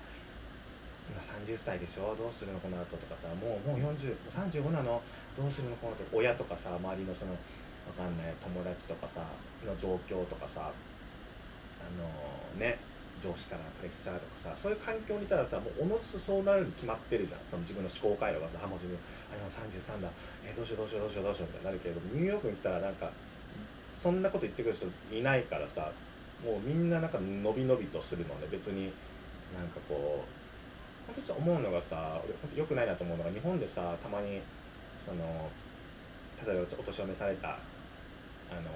[1.10, 2.14] 今30歳でしょ？
[2.16, 2.60] どうするの？
[2.60, 5.02] この後とかさもうもう4035なの？
[5.38, 5.76] どうするの？
[5.78, 7.38] この後親とかさ周りのそのわ
[7.96, 9.24] かんない友達とかさ
[9.66, 10.74] の状況とかさあ
[11.96, 12.78] のね
[13.24, 17.40] 上司からプレッシャーとかさそういう環境にいたらさもうおのずとそうなるに決まってるじゃん。
[17.50, 19.00] その自分の思考回路がさあもう自分
[19.34, 20.10] あ今33だ。
[20.46, 20.78] えー、どうしよう？
[20.84, 21.02] どうしよう？
[21.02, 21.24] どうしよう？
[21.26, 21.56] どうしよう？
[21.56, 23.10] みたいになるけれどもニューヨークに来たらなんか
[23.96, 25.90] そんなこと言ってくる人いないからさ
[26.46, 28.92] もうみんななんか伸び伸びとするので別に
[29.56, 34.42] なんかこう本当ちょっと思うのがさ俺本当良くないなと思うのが日本でさたまに
[35.06, 35.50] その
[36.46, 37.54] 例えばお年を召されたあ
[38.62, 38.70] の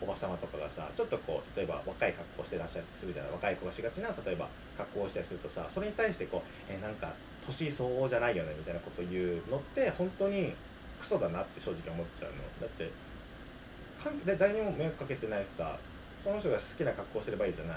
[0.00, 3.32] おば様とかがさちょっとこう例えば若い格好してらっしゃるするじゃない？
[3.32, 4.48] 若い子がしがちな例えば
[4.78, 7.12] 格好をしたりするとさそれに対してこう、え、なんか
[7.44, 10.54] 年相応じゃないよねみたいなこと言うのって本当に
[11.00, 12.36] クソだなって正直思っちゃうの。
[12.62, 12.90] だって
[14.38, 15.76] 誰にも迷惑かけてないしさ
[16.22, 17.76] その人が好きな格好すればいいじゃない。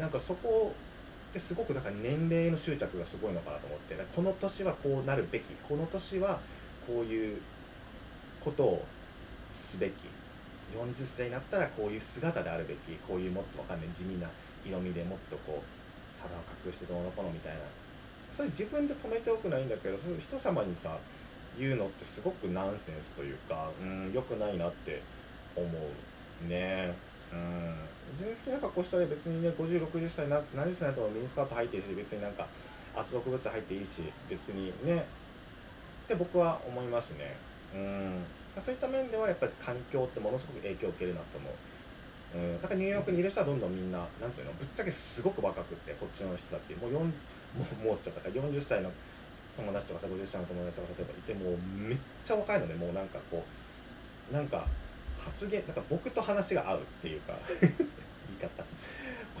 [0.00, 0.74] なんかそこ
[1.30, 3.94] ってすごくだから年齢の執着がすごいのかなと思って。
[4.14, 5.54] この年はこうなるべき。
[5.68, 6.40] この年は
[6.86, 7.40] こういう
[8.44, 8.84] ことを
[9.52, 9.92] すべき。
[10.76, 12.96] 40歳になったらこういう姿であるべき。
[13.08, 14.28] こういうもっとわかんない地味な
[14.64, 17.60] 色味でもっとこう肌を隠してどうのこうのみたいな。
[18.36, 20.96] それ自分で止めておくのはいいんだけどその人様にさ
[21.58, 25.02] 言うのってすごくナンセンスというかうん良くないなって
[25.54, 26.48] 思うね。
[26.50, 26.94] え
[27.32, 27.74] うん。
[28.18, 32.46] 全然好きな格好したら別にね5060歳な何歳になってもミニスカート履いてるし別になんか
[32.94, 35.04] 圧力物入っていいし別にね。
[36.04, 37.36] って僕は思いますね。
[37.74, 38.24] うん。
[38.60, 41.52] そういった面ではやっぱり環境ってものすごく影響を受けるなと思う。
[42.34, 48.90] うん、だからニューヨークにいる人はどんどんみんな、なんつうの、ぶっちゃけすごく若くって、こっちの人たち、もう4、もう、もうちょっと40歳の
[49.56, 53.44] 友達とかさ、50歳の友達とか例えばいて、もうめっちゃ若いのね、もうなんかこ
[54.30, 54.66] う、なんか
[55.18, 57.72] 発言、なんか僕と話が合うっていうか 言い
[58.40, 58.64] 方。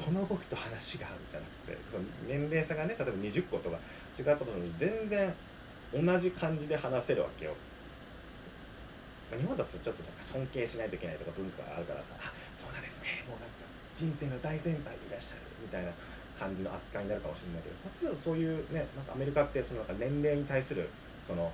[0.04, 3.78] この僕と話が合うじゃなくて、その年齢差がね、例えば20個とか
[4.18, 5.34] 違ったとしても全然
[5.92, 7.54] 同じ感じで話せるわけよ。
[9.32, 13.64] まあ、日本だとちょっとなんか尊敬しないといけないとか文化があるからさあそうなんですねもうなんか
[13.96, 15.92] 人生の大先輩でいらっしゃるみたいな
[16.38, 20.88] 感じの扱いになるかもしれないけどこっちはそういうねなんかアメリカってそのなんか年齢に対する
[21.24, 21.50] その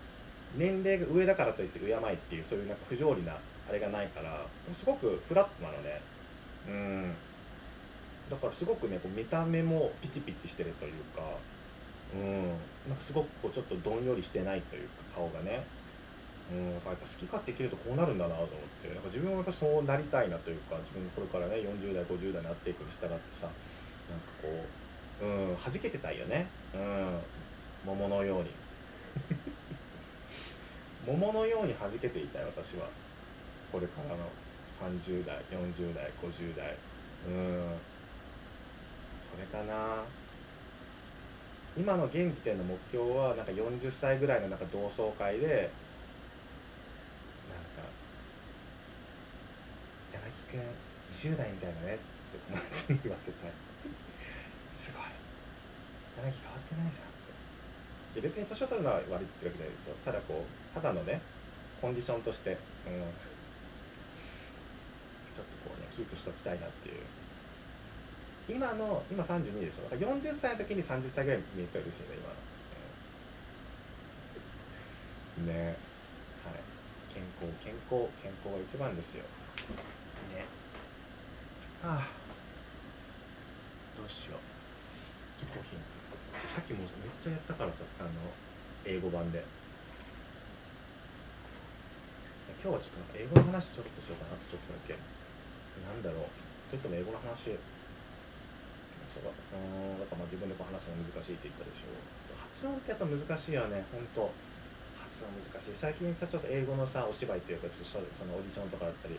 [0.59, 6.01] 年齢が上だからといって敬いっていうそういうなんか不条理なあれがないからすごくフラットなので
[6.69, 7.15] うん。
[8.31, 11.23] だからすごくねこう見た目もピチピチしてるというか
[12.15, 12.49] うん。
[12.89, 15.65] なんかすごくこうちょっとどんよりしてないというか顔がね。
[16.53, 16.73] うん。
[16.73, 18.49] やっぱ好き勝手生きるとこうなるんだなと思っ
[18.83, 18.89] て。
[18.89, 23.49] なんか自分はやっぱそうなりたいなというか自分これからね40代50代になっていくに従ってさ
[24.09, 24.49] なんかこ
[25.23, 26.47] ううん弾けてたいよね。
[26.75, 27.21] うん。
[27.85, 28.51] 桃のように。
[31.07, 32.89] 桃のように弾けていたい私は
[33.73, 34.25] これからの
[34.81, 36.77] 30代40代50代
[37.29, 37.77] うん。
[39.31, 40.05] それかな。
[41.77, 45.71] 今の現時点の目標はなんか40歳ぐらいのなんか同窓会で
[50.51, 50.61] 君
[51.13, 53.53] 20代みたいだねって友達に言わせたい。
[54.73, 55.03] すごい。
[56.25, 57.13] 柳変わってないじゃんっ
[58.15, 58.21] て。
[58.21, 59.95] で別に年を取るのは悪いってわけじゃないですよ。
[60.05, 61.21] ただこう肌のね
[61.81, 63.05] コンディションとして、うん、
[65.39, 67.07] ちょっとこうねキープしときたいなっていう。
[68.51, 69.87] 今の今32でしょ？
[69.87, 72.19] だから40歳の時に30歳ぐらい見えてるしいね
[75.39, 75.79] 今の、ね。
[76.43, 76.59] はい。
[77.15, 79.23] 健康健康健康が一番ですよ。
[80.35, 80.43] ね。
[81.87, 82.11] はあ。
[83.95, 84.43] どうしよう。
[85.55, 85.79] コーヒー
[86.51, 86.91] さっきもめっ
[87.23, 88.11] ちゃやったからさあの
[88.85, 89.45] 英語版で。
[92.65, 95.18] 今日はちょっと英語の話ちょっとしようかなちょっとだけ。
[95.87, 96.31] なんだろう。
[96.71, 97.55] といっても英語の話。
[99.09, 99.57] そうだう
[99.97, 101.97] んだからまあ自分でこう話すの難しいって言ったでしょ
[102.37, 103.81] 発音ってやっぱ難しいよね。
[103.89, 104.29] 本当。
[105.01, 105.79] 発音難しい。
[105.81, 109.17] 最近さちょっと英語のさお芝居っていうかちょっとそのオーディションとかだったり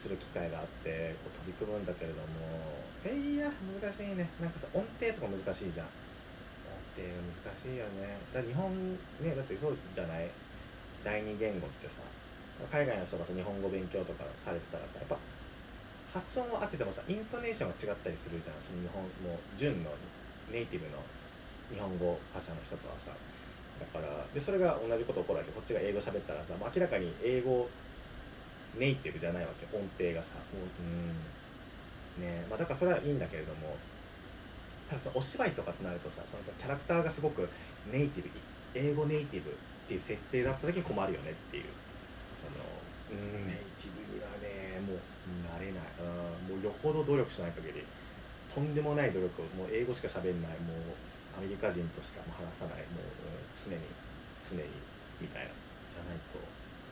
[0.00, 2.80] する機会があってこう飛び組むんだけれども。
[3.04, 4.24] えいや難しいね。
[4.40, 5.92] なんかさ音程とか難しいじゃん。
[5.92, 8.16] 音程難しいよね。
[8.32, 8.72] だ日本
[9.20, 10.32] ねだってそうじゃない？
[11.04, 12.00] 第二言語ってさ
[12.72, 15.16] 海外の人がさ日本語勉強とかされてたらさやっぱ
[16.12, 18.58] 発音は合っててもさイントネーションが違ったりするじゃん。
[18.66, 19.90] その日本もう純の
[20.50, 20.98] ネイティブの
[21.70, 23.14] 日本語話者の人とはさ。
[23.14, 25.52] だからでそれが同じこと起こるわけ。
[25.52, 27.70] こっちが英語喋ったらさ、まあ、明らかに英語
[28.76, 29.64] ネイティブじゃないわけ。
[29.76, 30.34] 音程がさ。
[30.52, 30.66] もう
[32.18, 32.22] うん。
[32.22, 33.78] ねまあだからそれはいいんだけれども。
[34.90, 37.48] たださお芝居とかってなるとさそのキャラクターがすごく
[37.92, 38.30] ネイティブ
[38.74, 39.54] 英語ネイティブっ
[39.86, 41.64] ていう設定だった時に困るよねっていう。
[42.42, 42.58] その
[43.16, 45.00] ネイティブにはねもう
[45.50, 45.86] なれない。
[45.98, 46.56] うん。
[46.56, 47.84] もうよほど努力しない限り
[48.54, 50.58] とんでもない努力をもう英語しか喋んない。
[50.62, 50.94] もう
[51.38, 52.82] アメリカ人としか話さない。
[52.90, 53.06] もう、
[53.54, 53.78] 常に
[54.42, 54.66] 常に
[55.22, 55.50] みたいな。
[55.90, 56.38] じゃないと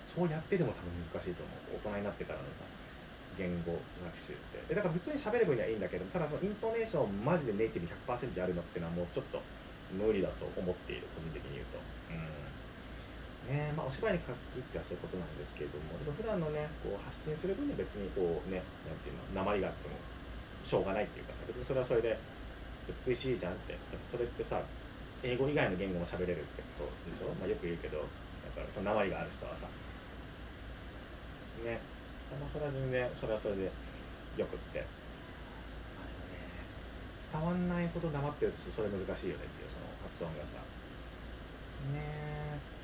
[0.02, 1.78] そうやってでも多分難しいと思う。
[1.78, 2.66] 大人になってからのさ
[3.38, 4.74] 言語学習って。
[4.74, 9.38] だから普通に喋る分にはいいんだけどただそのイントネーションマジでネイティブ100%やるのっていうのはもうちょっと
[9.94, 11.06] 無理だと思っている。
[11.14, 11.78] 個人的に言うと。
[12.10, 12.57] うん。
[13.48, 13.72] ね。
[13.76, 19.96] まあお芝居に限ってはそういうことなんですけれどもでも普段のねこう発信する分には別にこうねなんていうの鉛があっても
[20.64, 22.18] しょうがないっていうかさ別にそれはそれで
[23.06, 23.72] 美しいじゃんって。
[23.72, 24.60] だってそれってさ
[25.24, 28.04] 英語以外の言語も喋れるってことでしょ、まあ、よく言うけどだ
[28.54, 29.66] からその鉛がある人はさ。
[31.64, 31.80] ね。
[32.28, 33.72] まそれは全然それはそれで
[34.36, 34.84] よくって。
[35.98, 36.68] あでもね
[37.32, 40.60] 伝わんないほど黙ってるとそれ難しいよねっていうその発音がさ。
[41.96, 41.98] ね。
[41.98, 42.77] え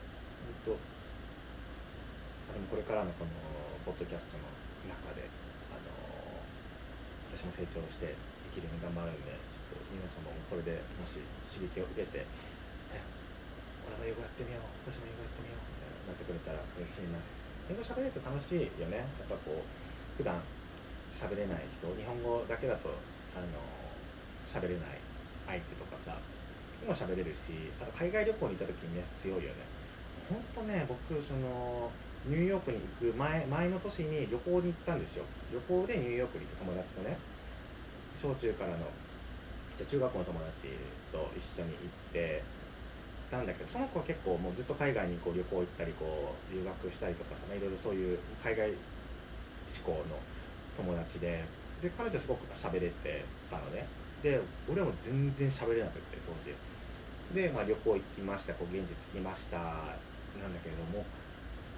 [0.64, 3.30] とでもこれからのこの
[3.84, 4.48] ポッドキャストの
[4.88, 5.28] 中で
[5.70, 5.92] あの
[7.30, 8.16] 私も成長して
[8.52, 12.24] 生きるに頑張るんでちょっと皆様もこれでもし刺激を受けて
[13.84, 17.20] 俺も英語やってみよう私も英語やってみようみたいななってくれたら嬉しいな。
[17.68, 19.04] 英語喋れると楽しいよね。
[19.20, 19.64] やっぱこう
[20.16, 20.40] 普段
[21.16, 22.88] 喋れない人日本語だけだと
[23.36, 23.60] あの
[24.48, 25.00] 喋れない
[25.46, 26.16] 相手とかさ
[26.80, 29.64] でも喋れるしあと海外旅行に行った時にね強いよね。
[30.28, 31.90] ほんとね僕その
[32.24, 35.24] ニューヨークに行く前前の年に旅行に行ったんですよ。
[35.52, 37.18] 旅行でニューヨークに行って友達とね
[38.16, 38.86] 小中からの
[39.76, 40.68] じゃ中学校の友達
[41.12, 42.42] と一緒に行って
[43.30, 48.70] なんだけどその子は結構もうずっと海外にこう旅行行ったりこう留学したりとかさ、まあ、いろいろそういう海外
[49.68, 50.22] 志向の
[50.76, 51.44] 友達で
[51.82, 53.86] で彼女はすごく喋れてたのね。
[54.22, 56.54] で俺も全然喋れなくて当時。
[57.32, 61.06] で、まあ、旅行行きましたこう現地着きましたなんだけれども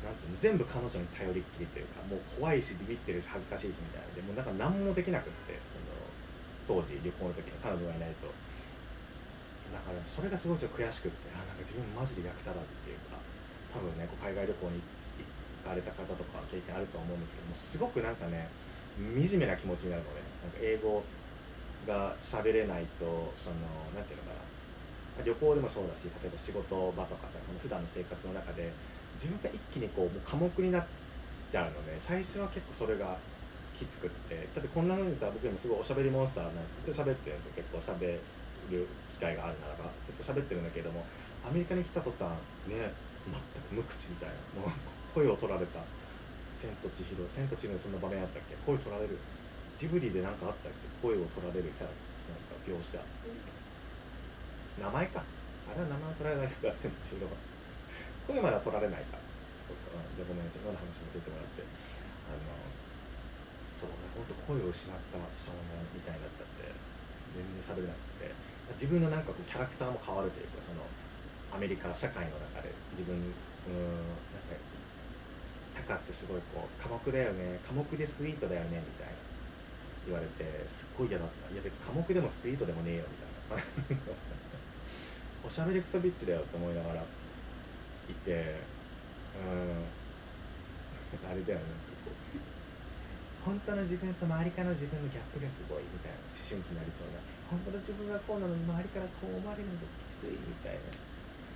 [0.04, 4.12] なんつうの全部彼女に頼りっきりというかもう怖いしビビってるし恥ずかしいしみたいな。
[4.12, 8.28] でもなんか何もできなくってその当時旅行の時に彼女がいないと。
[9.72, 13.18] だからそれがすごいちょっと悔しくってあなんか自分マジで役立たずっていうか
[13.74, 18.46] 多分ねこう海外旅行に行かれた方とか経験あると思うんですけどもすごくなんかね
[18.96, 21.02] 惨めな気持ちになるので、なんか英語
[21.84, 23.58] が喋れないとその
[23.92, 24.55] 何て言うのかな。
[25.24, 28.78] 旅行でもそうだし例えば仕事場とかさこの普段の生活の中で
[29.14, 30.88] 自分が一気にこうもう科目になっ
[31.50, 33.22] ちゃうので最初は結構それが
[33.72, 38.26] きつくってだってこんな風にさ僕でもすごいおしゃべりモンスターなんずっと喋ってるんですよ結構しゃべ
[38.68, 41.08] る機会があるならばずっと喋ってるんだけども
[41.42, 42.94] アメリカに来た途端ね
[43.26, 44.70] 全く無口みたいなもう
[45.06, 45.92] 声を取られた
[46.52, 48.56] 「千と千尋」「千と千尋」そんな場面あったっけ？
[48.56, 49.26] 声取られる。
[49.74, 50.88] ジブリで何かあったっけ？
[50.90, 51.96] 声を取られるキャラ
[52.26, 53.10] なんか描写。
[54.78, 55.24] 名前か。
[55.66, 57.34] あれは名前取られないから千と千尋は
[58.26, 59.18] 声までは取られないか
[59.66, 60.62] そうか、じゃあごめんなさい。
[60.62, 61.66] 今の話教えてもらって。
[61.66, 62.54] あの
[63.74, 64.08] そうね。
[64.14, 66.70] 本当声を失った少年みたいになっちゃって。
[67.34, 68.30] 全然喋れなくて。
[68.74, 70.82] 自分のなんかこうキャラクターも変わるというかその
[71.54, 73.22] アメリカ社会の中で自分うん
[74.34, 74.58] なんか
[75.76, 77.60] タカってすごいこう寡黙だよね。
[77.66, 79.14] 寡黙でスイートだよねみたいな。
[80.06, 81.52] 言われてすっごい嫌だった。
[81.52, 84.06] いや別に寡黙でもスイートでもねえよみたいな。
[85.46, 88.58] おしゃべりクソビッチだよって思いながらいて
[89.38, 89.86] うん。
[91.30, 91.64] あれだよね。
[92.02, 92.18] こう。
[93.46, 97.22] 本当の自分と周りからの自分のギャップがすごいみたいな思春期になりそうな。
[97.46, 100.90] 本当の自分がこうなのに周りからこう思われるのがきついみたいな。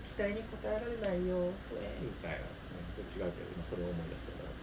[0.06, 1.50] 期待に応えられないよ。
[1.66, 4.54] ふえみたいな、うん、と違うけど今それを思い出したから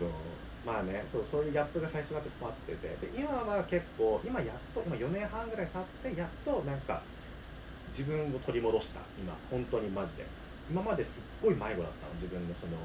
[0.00, 0.39] そう。
[0.66, 2.88] まあねそうそういうギャップが最初だって困ってて。
[3.00, 7.02] で今は結構今やっと今4年半ぐらい経ってやっとなんか
[7.90, 9.00] 自分を取り戻した。
[9.18, 10.26] 今本当にマジで。
[10.70, 12.14] 今まですっごい迷子だったの。
[12.14, 12.76] 自分のその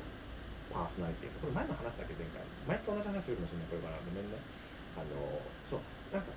[0.74, 2.42] パーソナリティこれ前も話したっけ前回。
[2.66, 4.00] 毎回同じ話するかもしれないこれから。
[4.00, 4.40] ごめんね。
[4.96, 5.80] あのそう
[6.16, 6.32] なんか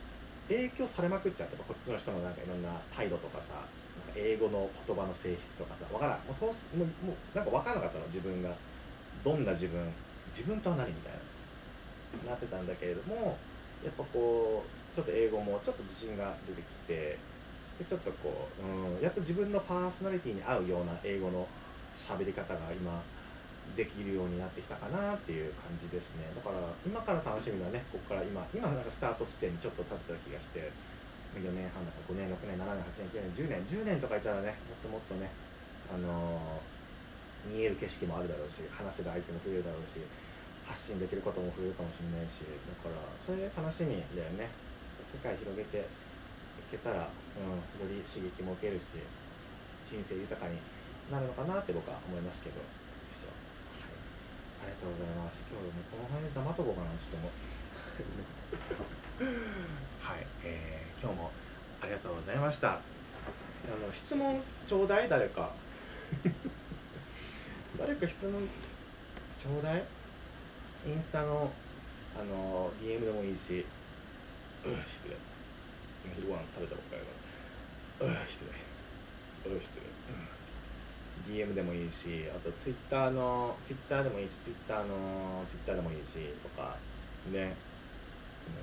[0.50, 6.26] 影響されまくっちゃってこっちの人のなんかいろんな態度とかさなんか英語の言葉の性質とかさわからん。
[6.26, 8.06] もうもうもうなんか分からなかったの。
[8.10, 8.50] 自分が。
[9.24, 9.82] どんな自分
[10.28, 13.36] 自分とは何みたいななってたんだけれども
[13.84, 17.18] やっぱこうちょっと英語もちょっと自信が出てきて
[17.78, 21.46] でちょっとこう、うん、やっと自分のパーソナリティに合うような英語の
[21.94, 23.02] 喋り方が今
[23.76, 26.24] できるようになってきたかなっていう感じですね。
[26.34, 26.56] だから
[26.86, 30.72] 今から楽しみはねここから今今なんかスタート地点にちょっと立ってた気がして
[31.36, 35.30] 4年半だから5年6年7年8年9年10年10年とかいたらねもっともっとね
[35.92, 36.77] あのー、
[37.46, 40.02] 見える景色もあるだろうし話せる相手も増えるだろうし
[40.66, 42.50] 発信できることも増えるかもしれないしだ
[42.82, 44.50] からそれで楽しみだよね。
[45.08, 45.88] 世界広げてい
[46.70, 47.48] けたら、うん、
[47.80, 48.92] より刺激も受けるし
[49.88, 50.60] 人生豊かに
[51.08, 52.60] なるのかなって僕は思いますけど
[54.58, 55.40] はい、ありがとうございます。
[55.48, 57.30] 今日もこの辺で黙っとこうかなちょっとも
[60.02, 61.30] はい、えー、今日も
[61.80, 62.74] ありがとうございました。
[62.74, 62.80] あ
[63.70, 65.52] の質問ちょうだい誰か。
[67.76, 68.48] 誰か質問
[69.42, 69.84] ちょうだい。
[70.86, 71.52] インスタの
[72.16, 73.66] あの DM でもいいし、
[74.64, 75.16] う失礼。
[76.04, 77.02] 今昼ご飯食べたばっかり
[78.00, 78.22] だから。
[78.22, 78.44] う失
[79.46, 79.54] 礼。
[79.54, 79.80] う失
[81.28, 86.76] 礼、うん、DM でもいいしあと Twitter の Twitter でもいいし Twitter の Twitter でもいいしとか。
[87.30, 87.54] ね。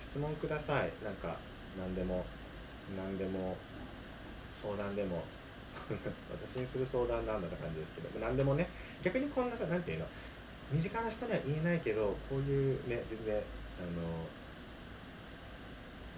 [0.09, 0.91] 質問ください。
[1.03, 1.37] なんか
[1.77, 2.25] 何でも
[2.97, 3.55] 何でも
[4.61, 5.23] 相談でも。
[6.31, 8.67] 私にする相談なんだって感じですけど何でもね
[9.03, 10.07] 逆にこんなさ何ていうの
[10.71, 14.01] 身近な人には言えないけどこういうね全然あの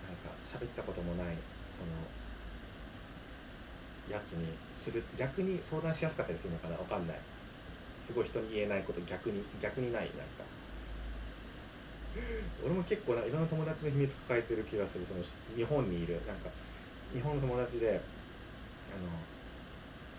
[0.08, 1.34] なんか喋ったこともないこ
[4.10, 7.20] のやつにする逆に相談しやすかったりするのかなわかんない。
[8.02, 10.48] すごい人に言えないこと逆に逆にないなんか。
[12.64, 15.24] 俺も結構ないろんな友達の秘密抱えてる気がするその
[15.56, 16.50] 日本にいるなんか
[17.14, 19.08] 日本の友達であの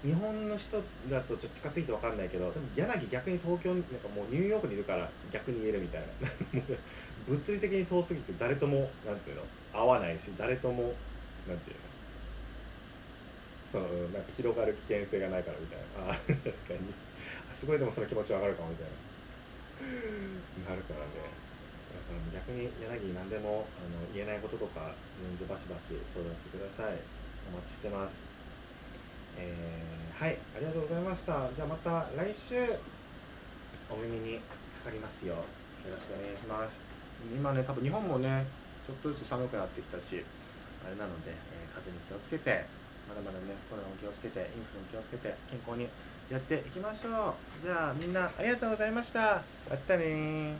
[0.05, 0.79] 日本の人
[1.11, 6.07] だとちょっと近すぎて分かんないけどでも柳逆に東京なんかもうニューヨークにいるから逆に言えるみたいな。
[7.29, 9.43] 物理的に遠すぎて誰ともなんていうの
[9.75, 10.95] 合わないし誰とも
[11.47, 11.89] なんていうの。
[13.71, 16.13] そのなんか広がる危険性がないからみたいな。
[16.13, 16.95] あ確かに。
[17.53, 20.71] すごいでもその気持ち分かるかもみたいな。
[20.71, 21.29] なるからね。
[21.93, 26.97] だから逆に柳何でもあの言えないこととか全然バシバシ相談してください。
[27.53, 28.28] お待ちしてます。
[29.39, 31.49] えー、はいありがとうございました。
[31.55, 32.59] じゃあまた来週
[33.89, 34.39] お耳に
[34.83, 35.35] かかりますよ。
[35.35, 35.41] よ
[35.89, 36.75] ろしくお願いします。
[37.33, 38.45] 今ね多分日本もね
[38.87, 40.25] ちょっとずつ寒くなってきたし
[40.85, 42.67] あれなので、えー、風に気をつけて
[43.09, 45.89] まだまだねコロナも気をつけてインフルも気をつけて健康に
[46.31, 47.67] やっていきましょう。
[47.67, 49.43] じゃあみんなありがとうございました。
[49.71, 50.59] またね